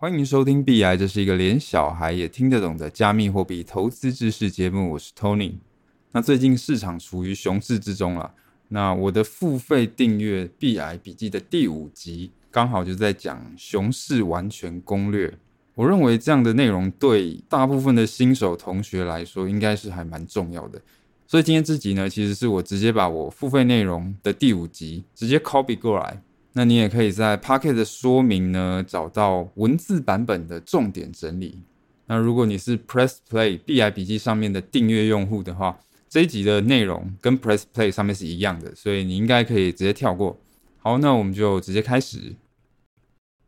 [0.00, 4.92] 欢迎收听币 I，，这是一个连小孩也听得懂的加密货币投资知识节目。
[4.92, 5.54] 我是 Tony。
[6.12, 8.32] 那最近市场处于熊市之中了。
[8.68, 15.36] 那我的付费订阅币 I 笔记的第五集，刚好就在讲熊市完全攻略。
[15.74, 20.80] 我认为这样的内容对大部分的新手同学来说，应该是还蛮重要的。
[21.26, 26.22] 所以今天这集呢，其实是我直接把我付费内容的第五集直接 copy 过来。
[26.54, 31.62] 那你也可以在 Pocket 的说明呢，找到文字版本的重点整理。
[32.06, 40.40] 那如果你是 Press Play 币爱笔记上面的订阅用户的话，这一集的内容跟 Press Play 上面是一样的，所以你应该可以直接跳过。
[40.78, 42.34] 好，那我们就直接开始。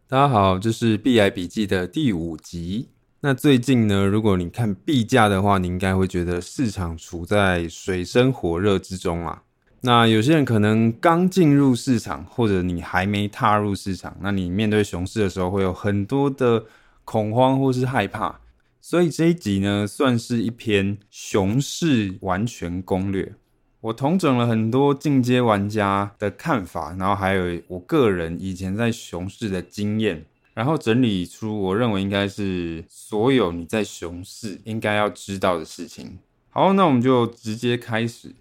[0.07, 2.89] 大家好，这是币爱笔记的第五集。
[3.23, 9.43] 那最近呢，如果你看币价的话，你应该会觉得市场处在水深火热之中啊。
[9.83, 16.67] 那有些人可能刚进入市场，或者你还没踏入市场，那你面对熊市的时候会有很多的
[17.05, 18.41] 恐慌或是害怕。
[18.83, 23.35] 所以这一集呢，算是一篇熊市完全攻略。
[23.81, 30.27] 我统整了很多进阶玩家的看法，然后还有我个人以前在熊市的经验。
[30.53, 36.19] 然后整理出我认为应该是所有你在熊市应该要知道的事情。
[36.51, 38.35] 好，那我们就直接开始。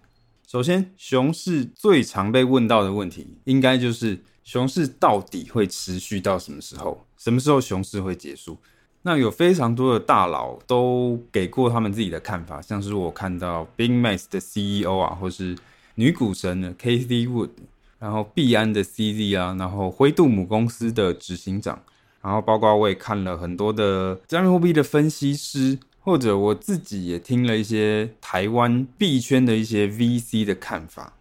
[0.52, 7.06] 首先，熊市最常被问到的问题，应该就是熊市到底会持续到什么时候？
[7.19, 8.58] 什么时候熊市会结束？
[9.03, 15.56] 那有非常多的大佬都给过他们自己的看法，像是我看到 Big m a x 的 CEO 啊，或是
[15.94, 17.52] 女股神的 k a t h y Wood，
[18.00, 21.80] 然后币安的 CZ 啊，然后灰度母公司的执行长。
[22.23, 25.78] 然后，包括我也看了很多的加密货币的分析师，
[26.10, 31.14] 或者我自己也听了一些台湾币圈的一些 VC 的看法。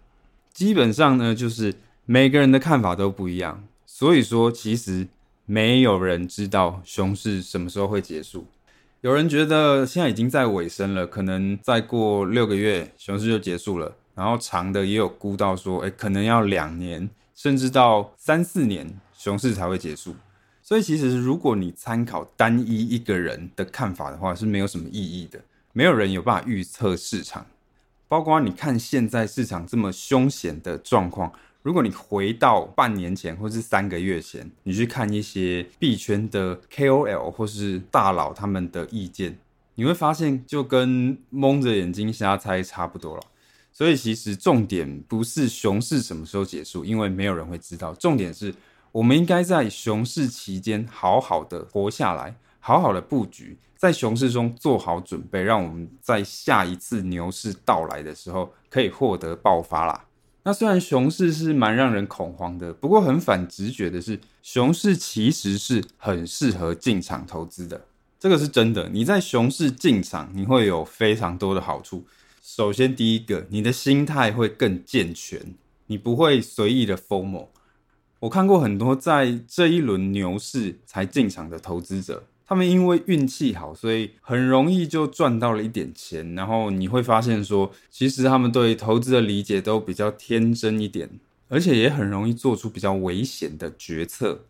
[0.50, 1.74] 基本上呢，就是
[2.06, 3.62] 每个人的看法都不一样。
[3.84, 5.06] 所以说，其实
[5.44, 8.46] 没有人知道熊市什么时候会结束。
[9.02, 13.94] 有人觉得现在已经在尾声了，可能再过六个月熊市就结束了。
[14.14, 20.16] 然后长的也有估到说，诶，可能要两年，甚至到三四年熊市才会结束。
[20.68, 25.40] 所以，其实如果你参考单一一个人的看法的话，是没有什么意义的。
[25.72, 27.46] 没有人有办法预测市场，
[28.06, 31.32] 包括你看现在市场这么凶险的状况。
[31.62, 39.38] 如果你回到半年前或是三个月前，你去看一些币圈的 KOL 或是大佬他们的意见，
[39.76, 43.22] 你会发现就跟蒙着眼睛瞎猜差不多了。
[43.72, 47.94] 所以，其实重点不是熊市什么时候结束，因为没有人会知道。
[47.94, 48.54] 重点是。
[48.92, 60.04] 我们应该在熊市期间好好的活下来，好好的布局，在熊市中做好准备，让我们在下一次牛市到来的时候可以获得爆发啦。
[60.44, 67.84] 那虽然熊市是蛮让人恐慌的，不过很反直觉的是，熊市其实是很适合进场投资的，
[68.18, 68.88] 这个是真的。
[68.88, 72.06] 你在熊市进场，你会有非常多的好处。
[72.42, 75.54] 首先，第一个，你的心态会更健全，
[75.88, 77.48] 你不会随意的 FOMO。
[78.20, 86.34] 我看过很多在这一轮牛市才进场的投资者，他们因为运气好，所以很容易就赚到了一点钱。
[86.34, 91.08] 然后你会发现说，其实他们对投资的理解都比较天真一点，
[91.48, 94.40] 而且也很容易做出比较危险的决策。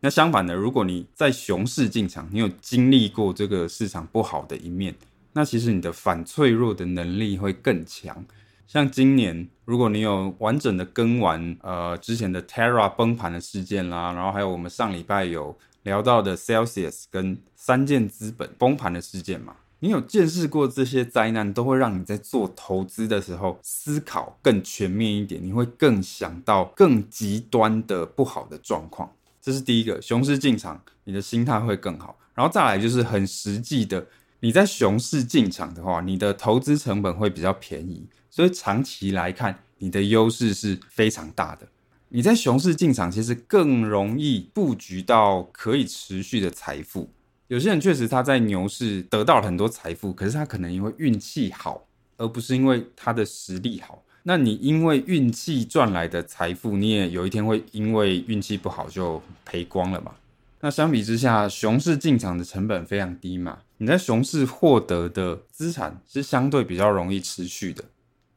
[0.00, 4.94] 那相反的，如果你在熊市进场，你有经历过这个市场不好的一面，
[5.34, 8.24] 那其实你的反脆弱的能力会更强。
[8.68, 29.10] 像今年，如果你有完整的跟完呃之前的 Terra 崩盘的事件啦，然后还有我们上礼拜有聊到的 Celsius 跟三箭资本崩盘的事件嘛，你有见识过这些灾难，都会让你在做投资的时候思考更全面一点，你会更想到更极端的不好的状况。
[29.40, 32.18] 这是第一个，熊市进场，你的心态会更好。
[32.34, 34.06] 然后再来就是很实际的，
[34.40, 38.06] 你在熊市进场的话，你的投资成本会比较便宜。
[38.38, 41.66] 所以长期来看，你的优势是非常大的。
[42.10, 47.10] 你在熊市进场，其实更容易布局到可以持续的财富。
[47.48, 51.84] 有些人确实他在牛市得到了很多财富，可是他可能因为运气好，
[52.16, 54.04] 而不是因为他的实力好。
[54.22, 60.14] 那你因为运气赚来的财富，你也有一天会因为运气不好就赔光了嘛？
[60.60, 67.82] 那相比之下，熊市进场的成本非常低嘛，你在熊市获得的资产是相对比较容易持续的。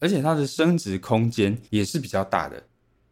[0.01, 2.62] 而且它的升值空间也是比较大的。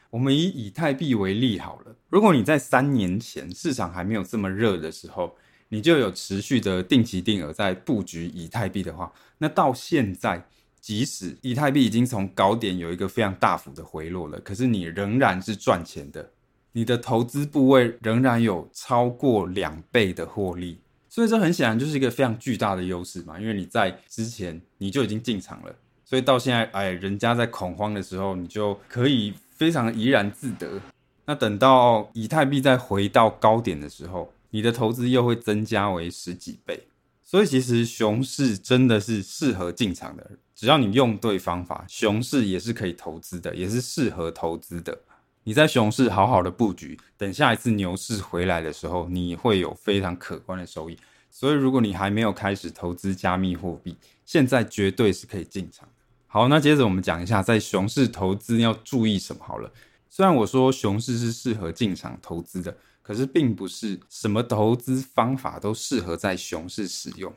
[0.09, 5.38] 我们以以太币为例好了，如果你在三年前市场还没有这么热的时候，
[5.69, 10.44] 你就有持续的定期定额在布局以太币的话，那到现在，
[10.81, 16.31] 即使以太币已经从高点有一个非常大幅的回落了，可是你仍然是赚钱的。
[16.71, 25.75] 你的投资部位仍然有超过两倍的获利，所以这很显然就是一个非常巨大的优势嘛，因为你在之前你就已经进场了，
[26.09, 30.81] 所以到现在，哎，人家在恐慌的时候，你就可以非常怡然自得。
[31.25, 36.88] 那等到以太币再回到高点的时候，你的投资又会增加为十几倍。
[37.23, 44.97] 所以其实熊市真的是适合进场的，只要你用对方法，熊市也是可以投资的，也是适合投资的。
[45.44, 50.97] 你在熊市好好的布局，等下一次牛市回来的时候，你会有非常可观的收益。
[51.29, 53.95] 所以，如果你还没有开始投资加密货币，
[54.25, 55.88] 现在绝对是可以进场。
[56.31, 59.73] 好，那接着我们讲一下，在熊市投资要注意什么好了。
[60.07, 67.33] 虽然我说熊市是适合进场投资的，可是并不是什么投资方法都适合在熊市使用。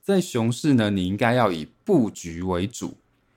[0.00, 2.96] 在熊市呢，你应该要以布局为主，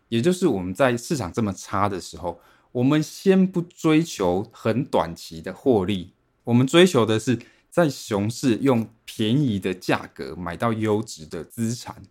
[0.10, 2.40] 也就是我们在市场这么差的时候。
[2.72, 6.12] 我们先不追求很短期的获利，
[6.44, 7.40] 我们追求的是
[7.72, 12.04] 在熊市用便宜的价格买到优质的资产，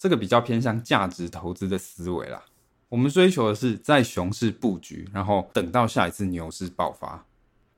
[0.00, 2.42] 这个比较偏向价值投资的思维啦。
[2.88, 7.26] 我们追求的是在熊市布局，然后等到下一次牛市爆发。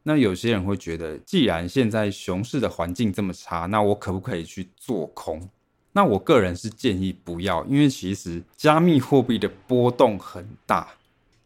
[0.04, 5.50] 那有些人会觉得，既然现在熊市的环境这么差，那我可不可以去做空？
[5.92, 10.94] 那我个人是建议不要，因为其实加密货币的波动很大。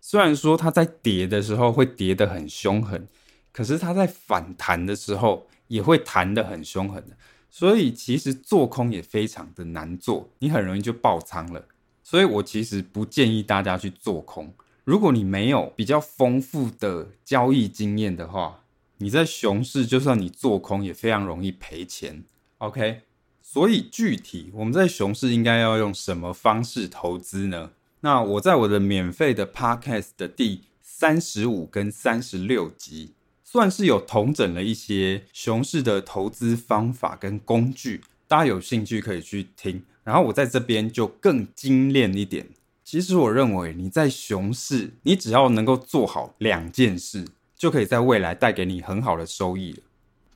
[0.00, 3.08] 虽然说它在跌的时候会跌得很凶狠，
[3.50, 7.17] 可是它在反弹的时候也会弹得很凶狠的，
[7.58, 11.64] 所以其实做空也非常的难做，你很容易就爆仓了。
[12.05, 14.53] 所以我其实不建议大家去做空。
[14.85, 18.62] 如果你没有比较丰富的交易经验的话，
[18.99, 22.25] 你在熊市就算你做空也非常容易赔钱。
[22.58, 23.00] OK，
[23.41, 27.70] 所以具体我们在熊市应该要用什么方式投资呢？
[28.00, 33.14] 那我在我的免费的 Podcast 的第三十五跟三十六集，
[33.49, 39.85] 算是有统整了一些熊市的投资方法跟工具，大家有兴趣可以去听。
[40.03, 42.49] 然后我在这边就更精炼一点。
[42.83, 47.25] 其实我认为你在熊市，你只要能够做好两件事，
[47.57, 49.79] 就可以在未来带给你很好的收益了。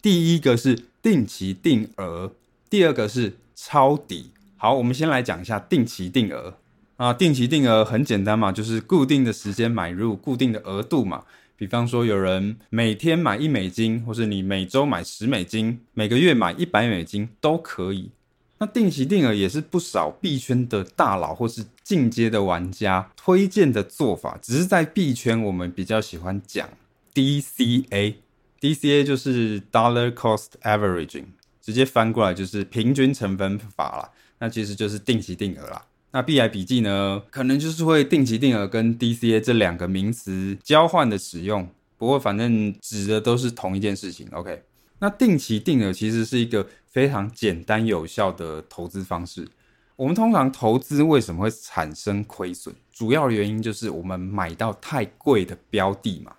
[0.01, 2.33] 第一个是定期定额，
[2.71, 4.31] 第二个是抄底。
[4.57, 6.55] 好，我们先来讲一下定期定额。
[6.97, 11.25] 啊，定期定额很简单嘛，就是固定的时间买入，固定的额度嘛。
[11.61, 18.13] 比方说，有人每天买一美金，或是你每周买十美金，每个月买一百美金都可以。
[18.57, 26.67] 那定期定额也是不少币圈的大佬或是进阶的玩家推荐的做法，只是在币圈我们比较喜欢讲
[27.13, 31.27] DCA，DCA 就是 Dollar Cost Averaging，
[31.61, 34.11] 直接翻过来就是平均成本法啦。
[34.39, 35.85] 那其实就是定期定额啦。
[36.13, 44.27] 那 B I 笔记呢，可能就是会定期定额跟 DCA 这两个名词交换的使用，不过反正指的都是同一件事情。
[44.33, 44.63] OK，
[44.99, 49.47] 那定期定额其实是一个非常简单有效的投资方式。
[49.95, 52.75] 我们通常投资为什么会产生亏损？
[52.91, 56.33] 主要原因就是我们买到太贵的标的嘛。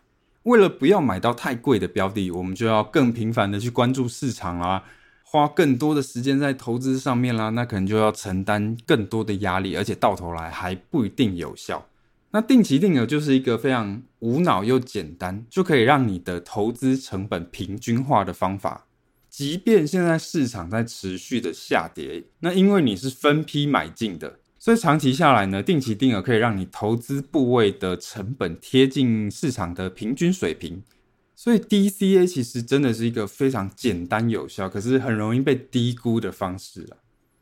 [0.44, 4.84] 为了不要买到太贵的标的，我们就要更频繁的去关注市场啊。
[5.31, 11.88] 花更多的时间在投资上面啦，那可能就要承担更多的压力，而且到头来还不一定有效。
[12.31, 18.88] 那定期定额就是一个非常无脑又简单，就可以让你的投资成本平均化的方法。
[19.30, 30.84] 即便现在市场在持续的下跌，那因为你是分批买进的，所以长期下来呢，定期定额可以让你投资部位的成本贴近市场的平均水平。
[31.43, 36.98] 所以 DCA 其实真的是一个非常简单有效，可是很容易被低估的方式了。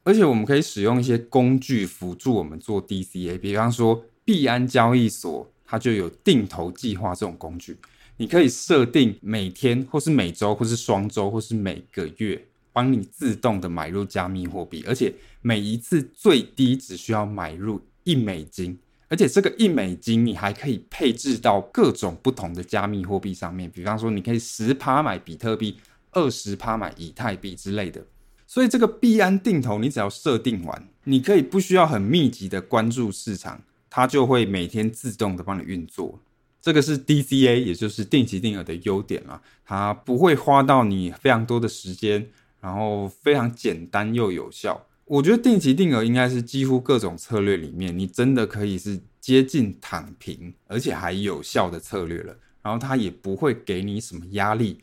[0.05, 7.75] 而且我们可以使用一些工具辅助我们做 DCA，比方说币安交易所它就有定投计划这种工具，
[8.15, 12.41] 你可以设定每天或是每周或是双周或是每个月，
[12.71, 18.79] 帮你自动的买入加密货币，而且每一次最低只需要买入一美金。
[19.09, 25.77] 而且这个一美金，你还可以配置到各种不同的加密货币上面，比方说，你可以十趴买比特币，
[26.11, 28.05] 二十趴买以太币之类的。
[28.45, 36.19] 所以这个币安定投，你只要设定完，你可以不需要很密集的关注市场，它就会每天自动的帮你运作。
[36.61, 42.27] 这个是 DCA，也就是定期定额的优点啦，它不会花到你非常多的时间，
[42.61, 44.85] 然后非常简单又有效。
[45.09, 52.35] 我觉得定期定额应该是几乎各种策略里面，你真的可以是接近躺平，而且还有效的策略了。
[52.61, 54.77] 然后它也不会给你什么压力，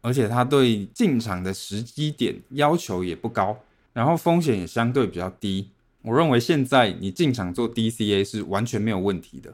[0.00, 3.58] 而且它对进场的时机点要求也不高，
[3.92, 5.70] 然后风险也相对比较低。
[6.02, 9.52] 我认为现在你进场做 DCA 是完全没有问题的。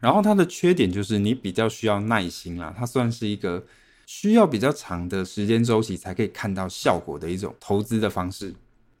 [0.00, 3.64] 然后它的缺点就是你比较需要耐心啦，它算是一个
[4.06, 8.52] 需要比较长的时间周期才可以看到效果的一种投资的方式。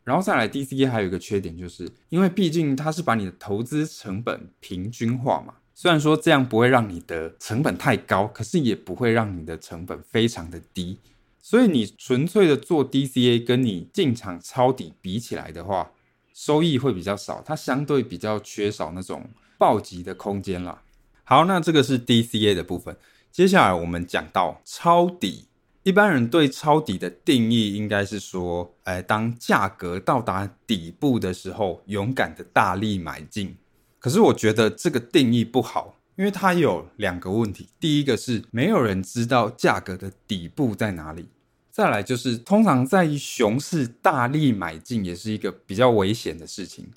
[0.08, 5.56] 然后再来，DCA 还有一个缺点，就是因为毕竟它是把你的投资成本平均化嘛。
[5.74, 10.96] 虽然说这样不会让你的成本太高，可是也不会让你的成本非常的低。
[11.42, 15.90] 所以你纯粹的做 DCA，跟你进场抄底比起来的话，
[16.32, 20.82] 收益会比较少，它相对比较缺少那种暴击的空间啦。
[21.24, 22.96] 好，那这个是 DCA 的部分。
[23.30, 25.47] 接下来我们讲到抄底。
[25.88, 33.56] 一般人对抄底的定义应该是说，哎，当价格到达底部的时候，勇敢的大力买进。
[33.98, 37.70] 可是我觉得这个定义不好，因为它有两个问题。
[37.80, 41.30] 第一个是没有人知道价格的底部在哪里，
[41.70, 46.90] 再来就是通常在熊市大力买进也是一个比较危险的事情，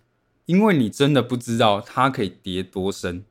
[0.48, 3.24] 因为你真的不知道它可以跌多深。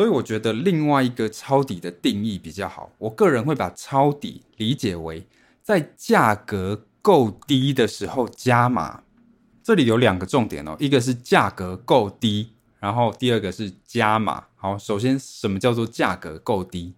[0.00, 2.90] 所以我觉得另外一个抄底的定义比较好。
[2.96, 5.26] 我个人会把抄底理解为
[5.62, 9.02] 在价格够低的时候加码。
[9.62, 14.44] 这里有两个重点哦，一个是价格够低，然后第二个是加码。
[14.56, 16.94] 好，首先什么叫做价格够低？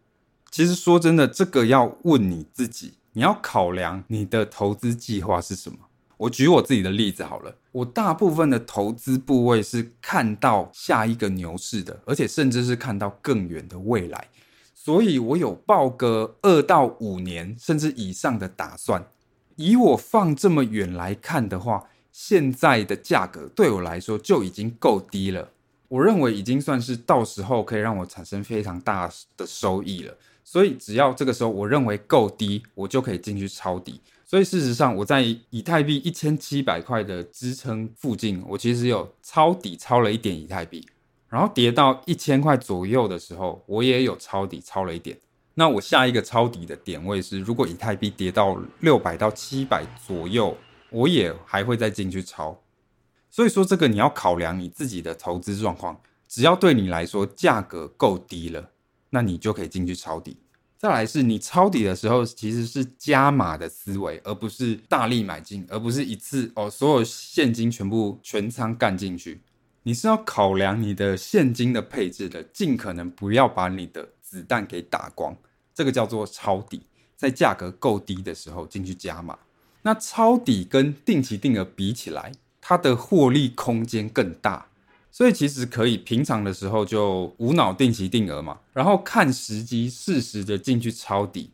[0.52, 5.78] 其实说真的，这个要问你自己，你要考量你的投资计划是什么。
[6.22, 14.28] 我举我自己的例子好了，我大部分的投资部位是看到下一个牛市的，而且甚至是看到更远的未来，
[14.72, 19.04] 所以我有抱个二到五年甚至以上的打算。
[19.56, 25.50] 以我放这么远来看的话，现在的价格对我来说就已经够低了，
[25.88, 30.16] 我认为已经算是到时候可以让我产生非常大的收益了。
[30.44, 34.00] 所以只要这个时候我认为够低，我就可以进去抄底。
[34.32, 35.20] 所以事实上，我在
[35.50, 40.88] 以太币一千七百块的支撑附近，我其实有抄底抄了一点以太币，
[41.28, 45.18] 然后跌到一千块左右的时候，我也有抄底抄了一点。
[45.52, 50.56] 那我下一个抄底的点位是，如果以太币跌到六百到七百左右，
[50.88, 52.58] 我也还会再进去抄。
[53.30, 58.70] 所以说，这个你要考量你自己的投资状况，只要对你来说价格够低了，
[59.10, 60.38] 那你就可以进去抄底。
[60.82, 69.40] 再来是你抄底的时候，其实是加码的思维，而不是大力买进，而不是一次哦，所有现金全部全仓干进去。
[69.84, 75.36] 你是要考量你的现金的配置的，尽可能不要把你的子弹给打光。
[75.72, 76.82] 这个叫做抄底，
[77.16, 79.38] 在价格够低的时候进去加码。
[79.82, 84.66] 那抄底跟定期定额比起来，它的获利空间更大。
[85.14, 91.50] 所以其实可以平常的时候就无脑定期定额嘛，然后看时机适时的进去抄底，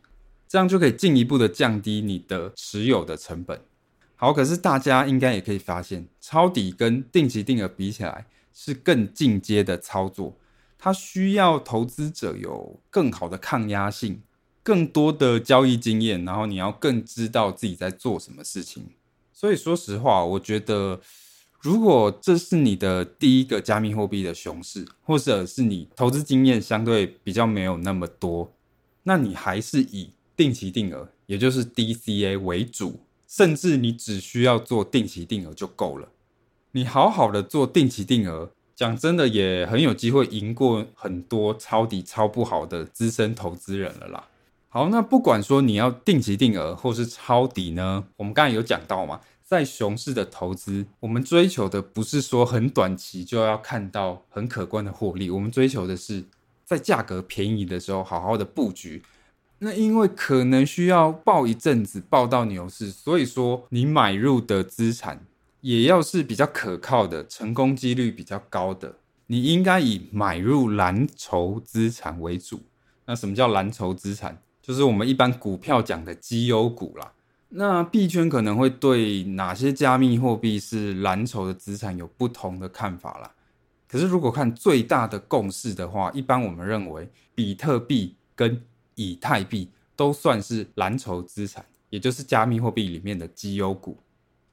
[0.47, 3.59] 这样就可以进一步的降低你的持有的成本。
[4.15, 10.37] 好，可是大家应该也可以发现，抄底跟定期定额比起来是更进阶的操作，
[10.77, 14.21] 它需要投资者有更好的抗压性，
[14.63, 18.85] 更多的交易经验，然后你要更知道自己在做什么事情。
[19.33, 21.01] 所以说实话，我觉得。
[21.61, 28.53] 如果这是你的第一个加密货币的熊市，或者是你投资经验相对比较没有那么多，
[29.03, 36.07] 那你还是以定期定额，也就是 DCA 为主，甚至你只需要做定期定额就够了。
[36.71, 44.29] 你好好的做定期定额，讲真的也很有机会赢过很多抄底抄不好的资深投资人了啦。
[44.69, 49.19] 好，那不管说你要定期定额或是抄底呢，我们刚才有讲到嘛。
[49.49, 56.23] 在熊市的投资，我们追求的不是说很短期就要看到很可观的获利，我们追求的是
[56.63, 59.01] 在价格便宜的时候好好的布局。
[59.57, 65.25] 那因为可能需要抱一阵子，抱到牛市，所以说你买入的资产
[65.61, 68.97] 也要是比较可靠的，成功几率比较高的。
[69.25, 72.61] 你应该以买入蓝筹资产为主。
[73.07, 74.39] 那什么叫蓝筹资产？
[74.61, 77.13] 就是我们一般股票讲的绩优股啦。
[77.49, 83.31] 那币圈可能会对哪些加密货币是蓝筹的资产有不同的看法啦。
[83.87, 88.61] 可是如果看最大的共识的话，一般我们认为比特币跟
[88.93, 93.97] 以太币都算是蓝筹资产，也就是加密货币里面的绩优股。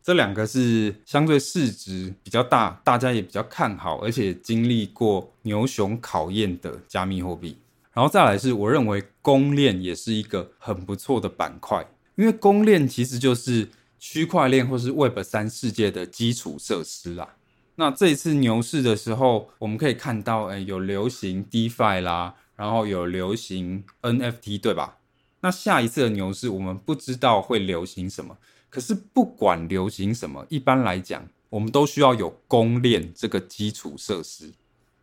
[0.03, 7.59] 这两个是相对市值比较大，大家也比较看好，而且经历过牛熊考验的加密货币。
[7.93, 11.87] 然后再来是我认为公链也是一个很不错的板块。
[12.17, 13.69] 因为公链其实就是
[13.99, 17.37] 区块链或是 Web 三世界的基础设施啦。
[17.77, 24.97] 那这一次牛市的时候，我们可以看到，诶，有流行 DeFi 啦，然后有流行 NFT，对吧？
[25.41, 28.39] 那下一次的牛市，我们不知道会流行什么。
[28.71, 34.53] 可是不管流行什么，一般来讲，我们都需要有公链这个基础设施。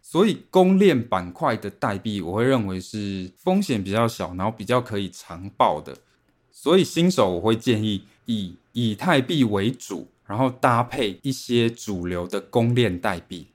[0.01, 5.95] 所以公链板块的代币，我会认为是风险比较小，然后比较可以长报的。
[6.55, 13.47] 所以新手我会建议以以太币为主，然后搭配一些主流的公链代币，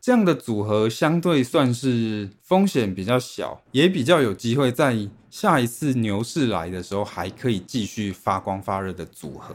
[0.00, 4.96] 这样的组合相对算是风险比较小，也比较有机会在
[5.28, 9.54] 下一次牛市来的时候还可以继续发光发热的组合。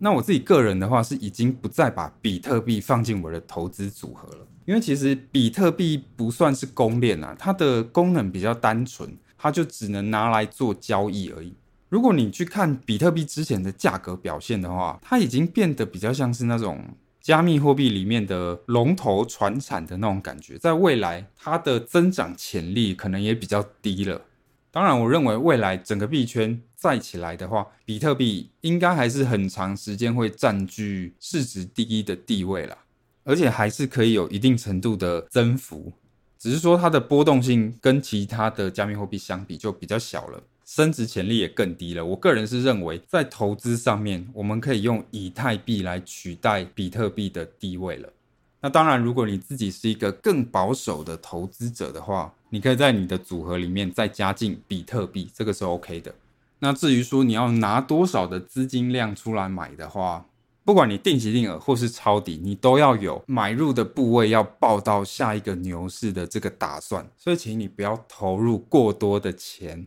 [0.00, 11.54] 那我自己个人的话是已经不再把比特币放进我的投资组合了，因为其实比特币不算是公链啊，它的功能比较单纯，它就只能拿来做交易而已。
[11.88, 16.84] 如果你去看比特币之前的价格表现的话，它已经变得比较像是那种
[17.20, 24.22] 加密货币里面的龙头传产的那种感觉，在未来它的增长潜力可能也比较低了。
[24.70, 32.76] 当然，我认为未来整个币圈再起来的话，比特币应该还是很长时间会占据市值第一的地位啦，
[33.24, 35.90] 而且还是可以有一定程度的增幅，
[36.38, 42.04] 只是说它的波动性跟其他的加密货币相比就比较小了，升值潜力也更低了。
[42.04, 48.12] 我个人是认为，在投资上面，我们可以用以太币来取代比特币的地位了。
[48.60, 56.14] 那当然，如果你自己是一个更保守的投资者的话，你可以在你的组合里面再加进比特币，这个是 OK 的。
[56.58, 60.26] 那至于说你要拿多少的资金量出来买的话，
[60.66, 67.08] 不管你定期定额或是抄底，你都要有买入的部位要抱到下一个牛市的这个打算。
[67.16, 69.86] 所以，请你不要投入过多的钱。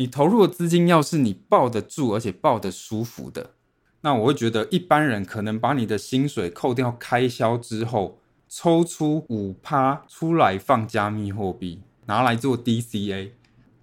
[0.00, 3.50] 你投入的资金要是你抱得住，而且抱得舒服的。
[4.00, 13.32] 那我会觉得，一般人可能把你的薪水扣掉开销之后，抽出五趴出来放加密货币，拿来做 DCA，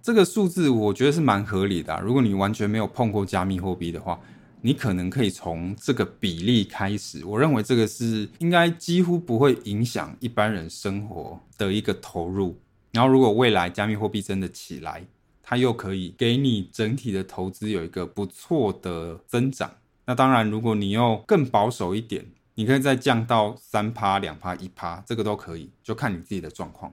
[0.02, 2.00] 这个数字我觉得是蛮合理的。
[2.02, 4.18] 如果你完全没有碰过加密货币的话，
[4.62, 7.24] 你可能可以从这个比例开始。
[7.24, 12.58] 我认为这个是应该几乎不会影响一般人生活的一个投入。
[12.90, 15.06] 然后，如果未来加密货币真的起来，
[15.50, 19.70] 它又可以给你整体的投资有一个不错的增长。
[20.04, 22.26] 那当然，如果你又更保守一点，
[22.56, 26.92] 你可以再降到三趴、两趴、一趴，这个都可以，就看你自己的状况。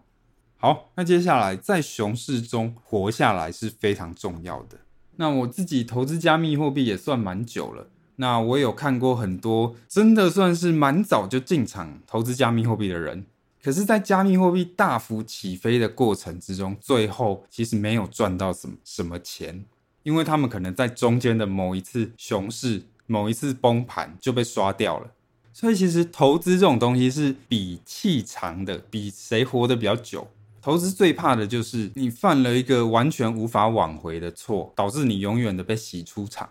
[0.55, 4.77] 好，那接下来在熊市中活下来是非常重要的。
[5.17, 13.25] 那我自己投资加密货币也算蛮久了，那我有看过很多真的算是蛮早就进场投资加密货币的人，
[13.65, 19.65] 可是，在加密货币大幅起飞的过程之中，最后其实没有赚到什么什么钱，
[20.03, 22.83] 因为他们可能在中间的某一次熊市。
[23.07, 25.11] 某一次崩盘就被刷掉了，
[25.53, 30.27] 所以其实投资这种东西是比气长的，比谁活得比较久。
[30.61, 36.49] 投资最怕的就是你犯了一个完全无法挽回的错，导致你永远的被洗出场。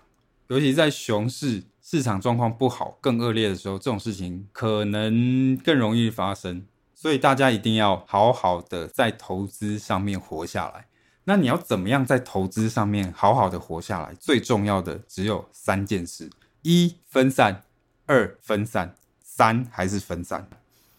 [0.49, 6.65] 尤其在熊市市场状况不好、更恶劣的时候，这种事情可能更容易发生。
[7.05, 10.87] 所以大家一定要好好的在投资上面活下来。
[11.25, 14.15] 那你要怎么样在投资上面好好的活下来？
[14.15, 16.31] 最重要的只有三件事。
[16.63, 17.65] 一分散，
[18.07, 20.49] 二分散，三还是分散。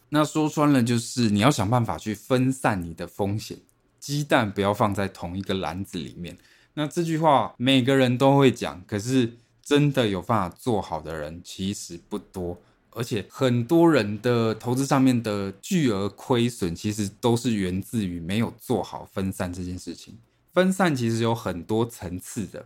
[0.10, 3.58] 那说穿了就是你要想办法去分散你的风险，
[4.00, 6.38] 鸡蛋不要放在同一个篮子里面。
[6.76, 12.62] 那这句话每个人都会讲，可是真的有办法做好的人其实不多，
[12.95, 20.17] 而且很多人的投资上面的巨额亏损，其实都是源自于没有做好分散这件事情。
[20.53, 22.65] 分散其实有很多层次的。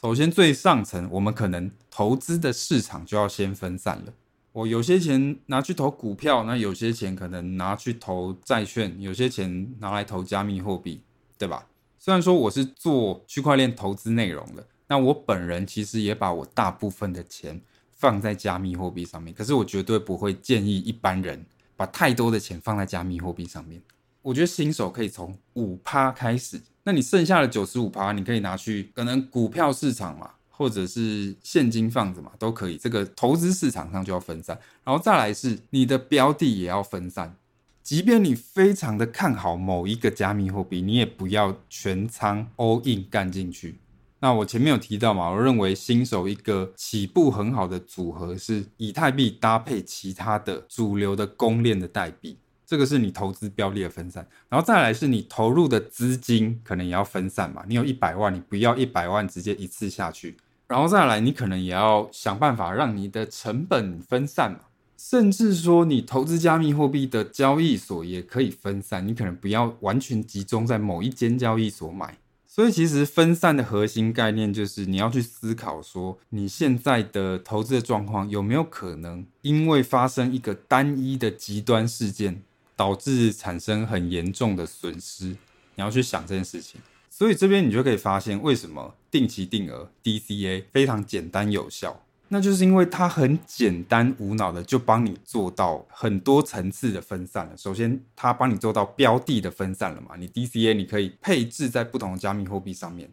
[0.00, 4.12] 首先，最上层，我们可能投资的市场就要先分散了。
[4.52, 11.00] 我有些钱拿去投股票，那有些钱可能拿去投债券，有些钱拿来投加密货币，
[11.36, 11.66] 对吧？
[11.98, 17.60] 虽然说我是做区块链投资内容的，那我本人其实也把我大部分的钱
[18.04, 19.32] 放在加密货币上面。
[19.32, 21.42] 可是我绝对不会建议一般人
[21.74, 23.80] 把太多的钱放在加密货币上面。
[24.20, 26.60] 我觉得新手可以从五趴开始。
[26.82, 32.76] 那你剩下的九十五趴，你可以拿去可能股票市场嘛，或者是现金放着嘛，都可以。
[32.76, 37.34] 这个投资市场上就要分散，然后再来是你的标的也要分散。
[37.82, 43.78] 即便你非常的看好某一个加密货币，你也不要全仓 all in 干进去。
[44.24, 52.38] 那我前面有提到嘛，我认为新手一个起步很好的组合是以太币搭配其他的主流的公链的代币。
[52.64, 57.64] 这个是你投资标的的分散，然后再来是你投入的资金可能也要分散嘛。
[57.68, 64.60] 你有一百万，你不要一百万直接一次下去，然后再来你可能也要想办法让你的成本分散嘛。
[64.96, 72.16] 甚至说你投资加密货币的交易所也可以分散，你可能不要完全集中在某一间交易所买。
[72.54, 82.42] 所以其实分散的核心概念就是你要去思考说，你现在的投资的状况有没有可能因为发生一个单一的极端事件。
[82.76, 85.36] 导致产生很严重的损失，你
[85.76, 86.80] 要去想这件事情。
[87.08, 92.03] 所以这边你就可以发现，为什么定期定额 DCA 非常简单有效。
[92.28, 97.56] 那就是因为它很简单无脑的就帮你做到很多层次的分散了。
[97.56, 103.10] 首先，它帮你做到标的的分散了嘛，你 DCA 你可以配置在不同的加密货币上面，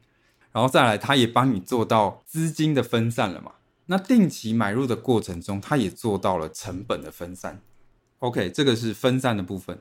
[0.52, 3.52] 然后再来，它也帮你做到资金的分散了嘛。
[3.88, 7.60] 那定期买入的过程中，它也做到了成本的分散。
[8.20, 9.78] OK，这个是分散的部分。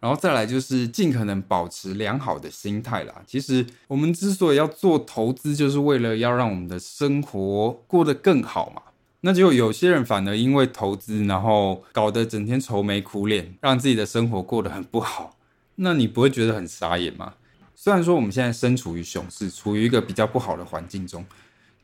[0.00, 3.22] 然后再来就是尽可能保持良好的心态啦。
[3.26, 8.82] 其实我们之所以要做投资，就是为了要让我们的生活过得更好嘛。
[9.22, 15.36] 那就有些人反而因为投资，然后搞得整天愁眉苦脸，让自己的生活过得很不好。
[15.74, 17.34] 那你不会觉得很傻眼吗？
[17.74, 21.24] 虽然说我们现在身处于熊市，处于一个比较不好的环境中，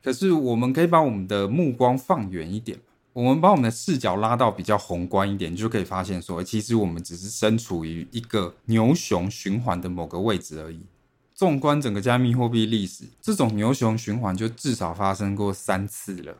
[0.03, 2.79] 可是我们可以把我们的目光放远一点。
[3.14, 10.81] 我们把我们的视角拉到比较宏观一点，你就可以发现说，其实我们只是身处于一个牛熊循环的某个位置而已。
[11.33, 16.38] 纵观整个加密货币历史，这种牛熊循环就至少发生过三次了。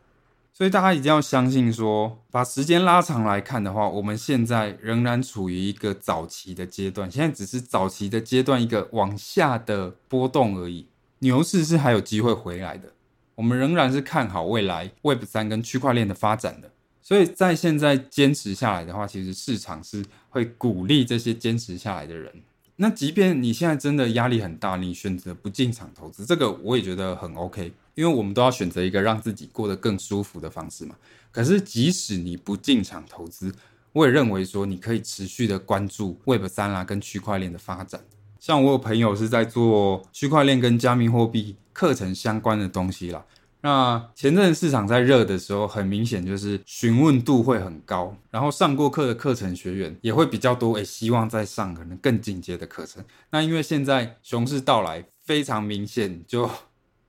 [0.53, 10.89] 所以大家一定要相信说，把时间拉长来看的话，我们现在仍然处于一个早期的阶段，现在只是早期的阶段一个往下的波动而已。
[11.21, 12.94] 牛市是还有机会回来的。
[13.35, 16.71] 我们仍然是看好未来 Web 三跟区块链的发展的，
[17.03, 22.33] 所以在现在坚持下来的话，其实市场是会鼓励这些坚持下来的人。
[22.77, 30.97] 那即便你现在真的压力很大，你选择不进场投资，这个我也觉得很 OK，因为我们都要选择一个让自己过得更舒服的方式嘛。
[31.31, 33.55] 可是即使你不进场投资，
[33.93, 38.01] 我也认为说你可以持续的关注 Web 三啦跟区块链的发展。
[38.45, 43.25] 像我有朋友是在做区块链跟加密货币课程相关的东西啦。
[43.63, 53.03] 那前阵市场在热的时候，很明显就是询问度会很高，然后上过课的课程学员也会比较多，诶，希望再上可能更进阶的课程。
[53.31, 56.51] 那因为现在熊市到来，非常明显，就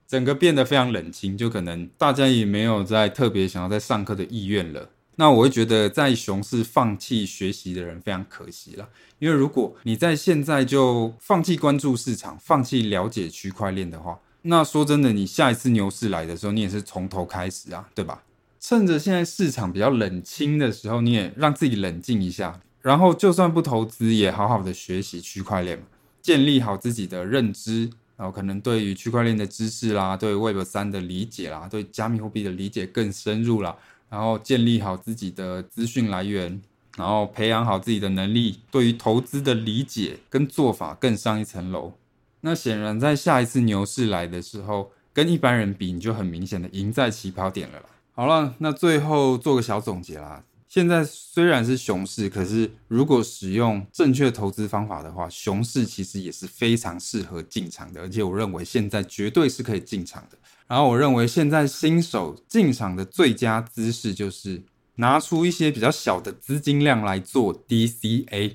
[0.08, 4.88] 整个变得非常冷清，就可能大家也没有再特别想要再上课的意愿了。
[5.18, 18.22] 那我会觉得，在熊市放弃学习的人非常可惜了，因为如果你在现在就放弃关注市场，放弃了解区块链的话，那说真的，你下一次牛市来的时候，你也是从头开始啊，对吧？
[18.60, 25.82] 趁着现在市场比较冷清的时候，你也让自己冷静一下，然后就算不投资，也好好的学习区块链，
[26.20, 33.74] 建立好自己的认知，然后可能对于区块链的知识啦，对 Web 三的理解啦，对加密货币的理解更深入啦。
[34.08, 36.60] 然后建立好自己的资讯来源，
[36.96, 41.92] 然后培养好自己的能力，对于投资的理解跟做法更上一层楼。
[42.40, 47.86] 那显然在下一次牛市来的时候，跟一般人比，你就很明显的赢在起跑点了啦。
[48.12, 50.44] 好了，那最后做个小总结啦。
[50.68, 58.02] 现在虽然是熊市，可是如果使用正确投资方法的话，熊市其实也是非常适合进场的。
[58.02, 60.36] 而且我认为现在绝对是可以进场的。
[60.68, 64.62] 然后我认为现在新手进场的最佳姿势就是
[64.96, 68.54] 拿出一些比较小的资金量来做 DCA，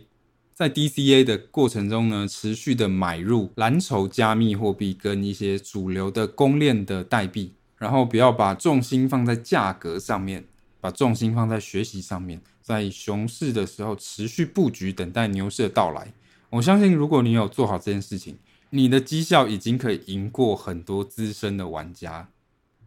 [0.53, 10.43] 在 DCA 的过程中呢，持续的买入蓝筹加密货币跟一些主流的公链的代币，然后不要把重心放在价格上面，
[10.79, 16.11] 把重心放在学习上面，在熊市的时候持续布局，等待牛市的到来。
[16.49, 18.37] 我相信如果你有做好这件事情，
[18.73, 22.29] 你的绩效已经可以赢过很多资深的玩家。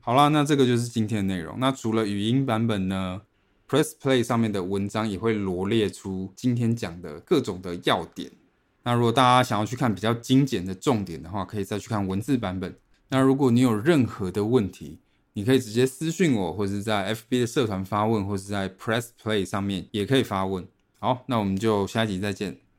[0.00, 1.60] 好啦，那这个就是今天的内容。
[1.60, 3.20] 那除了语音版本呢
[3.68, 8.30] ，Press Play 上面的文章也会罗列出今天讲的各种的要点。
[8.82, 12.74] 那如果大家想要去看比较精简的重点的话，可以再去看文字版本。
[13.08, 14.98] 那如果你有任何的问题，
[15.34, 20.66] 你可以直接私讯我，或是在 FB 的社团发问，或是在 Press Play 上面也可以发问。
[20.98, 22.63] 好，那我们就下一集再见。